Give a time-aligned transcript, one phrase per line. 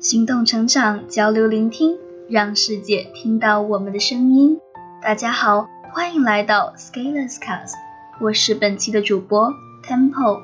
[0.00, 1.96] 行动成长，交流聆听，
[2.30, 4.60] 让世界听到我们的声音。
[5.02, 7.72] 大家好，欢迎来到 Scalers Cast，
[8.20, 10.42] 我是本期的主播 Temple。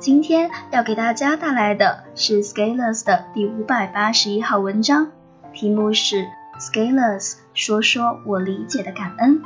[0.00, 5.12] 今天要给大家带来的是 Scalers 的第五百八十一号文章，
[5.52, 6.26] 题目是
[6.58, 9.40] Scalers 说说我理解的感恩。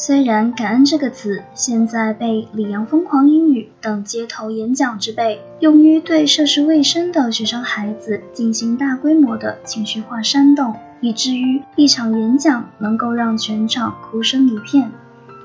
[0.00, 14.92] 虽然“感恩”这个词现在被李阳疯狂英语等街头演讲之辈用于对涉世未深的学生孩子进行大规模的情绪化煽动，以至于一场演讲能够让全场哭声一片，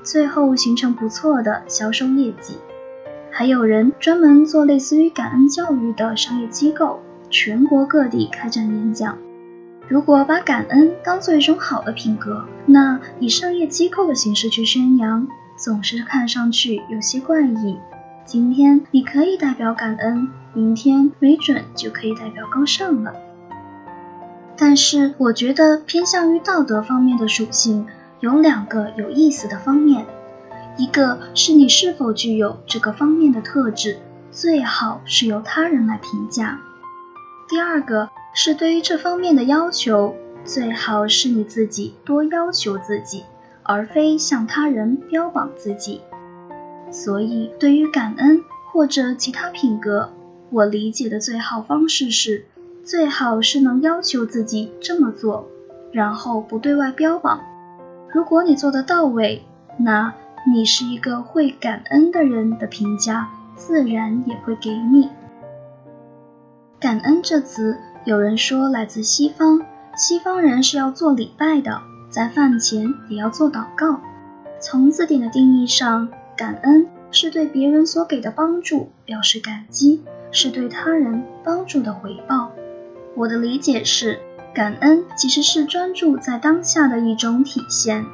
[0.04, 2.54] 最后形成不错的销售业绩，
[3.32, 9.18] 还有人专门做类似于感恩教育的商业机构，全国各地开展演讲。
[9.86, 17.78] 如果把感恩当做一种好的品格，那以商业机构的形式去宣扬，总是看上去有些怪异。
[18.24, 23.12] 今天你可以代表感恩，明天没准就可以代表高尚了。
[24.56, 27.86] 但是我觉得偏向于道德方面的属性
[28.20, 30.06] 有两个有意思的方面，
[30.78, 33.98] 一个是你是否具有这个方面的特质，
[34.30, 36.56] 最好是由他人来评价；
[37.50, 38.08] 第二个。
[38.36, 43.22] 是对于这方面的要求，最好是你自己多要求自己，
[43.62, 46.00] 而非向他人标榜自己。
[46.90, 50.10] 所以，对于感恩或者其他品格，
[50.50, 52.44] 我理解的最好方式是，
[52.84, 55.46] 最好是能要求自己这么做，
[55.92, 57.40] 然后不对外标榜。
[58.12, 59.44] 如果你做得到位，
[59.78, 60.12] 那
[60.52, 65.08] 你是一个会感恩的人的评价，自然也会给你。
[66.80, 67.78] 感恩这词。
[68.04, 69.62] 有人说来自西方，
[69.96, 71.80] 西方人是要做礼拜的，
[72.10, 73.98] 在饭前也要做祷告。
[74.60, 82.52] 从字典的定义上，感恩是对别人所给的帮助表示感激，是对他人帮助的回报。
[83.16, 84.20] 我的理解是，
[84.54, 88.04] 感恩其实是专注在当下的一种体现。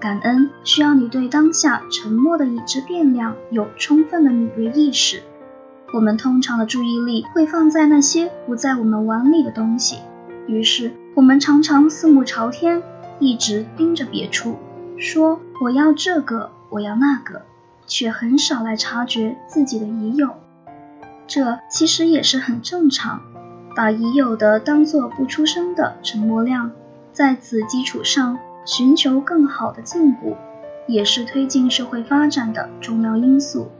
[0.00, 5.22] 感恩需要你对当下沉默的已知变量有充分的敏锐意识。
[5.92, 9.98] 我们通常的注意力会放在那些不在我们碗里的东西，
[10.46, 12.82] 于是我们常常四目朝天，
[13.20, 14.56] 一直盯着别处，
[14.98, 17.42] 说我要这个，我要那个，
[17.86, 20.34] 却很少来察觉自己的已有。
[21.28, 23.22] 这其实也是很正常，
[23.76, 26.72] 把已有的当做不出声的沉默量，
[27.12, 30.36] 在此基础上寻求更好的进步，
[30.88, 33.70] 也是推进社会发展的重要因素。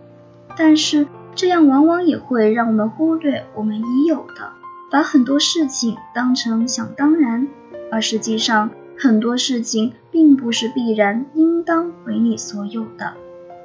[0.56, 1.08] 但是。
[1.36, 4.52] 这样往往也会让我们忽略我们已有的，
[4.90, 7.46] 把很多事情当成想当然，
[7.92, 13.12] 而实际上很多事情并不是必然应当为你所有的。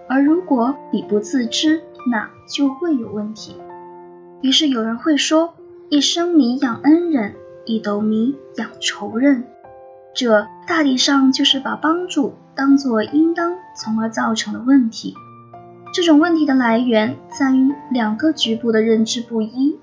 [0.10, 3.56] 而如果你不自知，那就会有问题。
[4.42, 5.54] 于是有人会说
[5.88, 9.46] ：“一生米养恩人，一斗米养仇人。”
[10.14, 15.16] 这大体上就是把帮助当作应当，从而造成的问题。
[15.94, 19.78] 这种问题的来源在于两个局部的认知不一。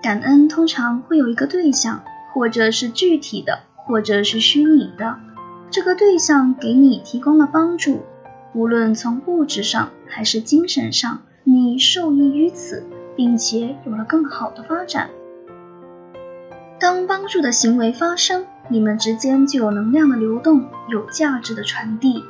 [0.00, 5.16] 感恩通常会有一个对象，或者是具体的，或者是虚拟的。
[5.70, 8.02] 这个对象给你提供了帮助，
[8.54, 12.84] 无论从物质上还是精神上，你受益于此，
[13.16, 15.10] 并且有了更好的发展。
[16.78, 22.22] 当帮助的行为发生，你们之间就有能量的流动，有价值的传递。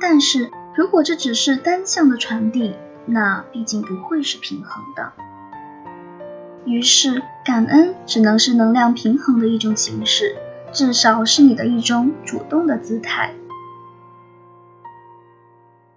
[0.00, 0.50] 但是。
[0.76, 2.74] 如果这只是单向的传递，
[3.06, 5.12] 那毕竟不会是平衡的。
[6.66, 10.36] 于是，感恩只能是能量平衡的一种形式，
[10.72, 13.32] 至少是你的一种主动的姿态。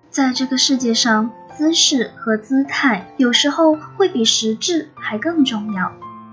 [0.09, 5.91] 在这个世界上，姿势和姿态有时候会比实质还更重要，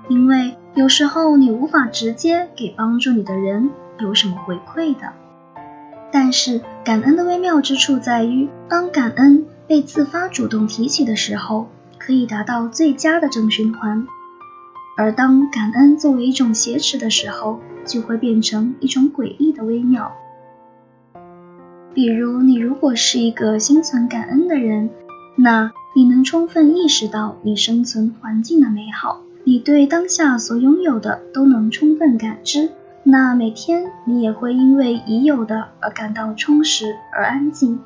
[0.08, 5.12] 因为有时候你无法直接给帮助你的人有什么回馈的。
[6.12, 11.68] 但是感恩的微妙之处在于，当感恩被自发主动提起的时候，
[11.98, 14.06] 可以达到最佳的正循环；
[14.96, 20.12] 而当感恩作为一种挟持的时候，就会变成一种诡异的微妙。
[21.92, 24.90] 比如，你如果是一个心存感恩的人，
[25.34, 32.70] 那你能充分意识到你生存环境的美好，你对当下所拥有的都能充分感知。
[33.08, 37.78] 那每天你也会因为已有的而感到充实而安静，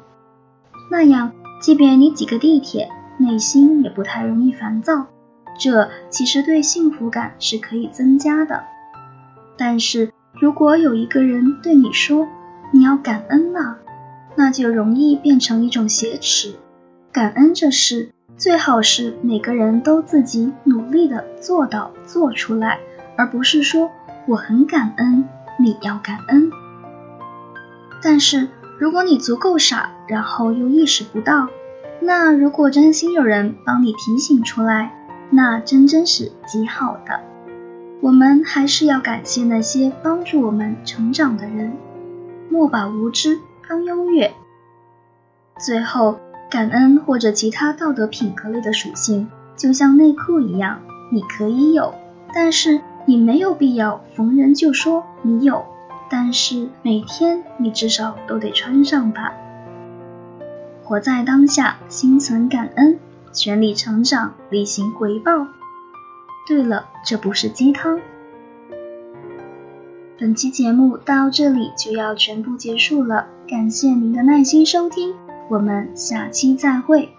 [0.90, 2.88] 那样即便你挤个地铁，
[3.18, 5.08] 内心也不太容易烦躁。
[5.58, 8.64] 这其实对幸福感是可以增加的。
[9.58, 12.26] 但是如果有一个人对你说
[12.70, 13.76] 你要感恩啊，
[14.36, 16.54] 那就容易变成一种挟持。
[17.12, 22.78] 感恩这事最好是每个人都自己努力的做到做出来，
[23.18, 23.90] 而不是说
[24.26, 25.28] 我很感恩，
[25.58, 26.50] 你要感恩。
[28.02, 31.48] 但是如果你足够傻，然后又意识不到，
[32.00, 34.92] 那如果真心有人帮你提醒出来，
[35.30, 37.20] 那真真是极好的。
[38.00, 41.76] 我们还是要感谢那些帮助我们成长的人，
[42.48, 43.38] 莫把无知
[43.68, 44.32] 当优越。
[45.58, 46.18] 最后。
[46.50, 50.80] 感恩或者其他道德品格类的属性，就像内裤一样，
[51.12, 51.94] 你可以有，
[52.34, 55.64] 但是你没有必要逢人就说你有。
[56.12, 59.32] 但是每天你至少都得穿上吧。
[60.82, 62.98] 活在当下，心存感恩，
[63.32, 65.46] 全力成长，力行回报。
[66.48, 68.00] 对了，这不是鸡汤。
[70.18, 75.14] 本期节目到这里就要全部结束了，感谢您的耐心收听。
[75.48, 77.10] 我们下期再会。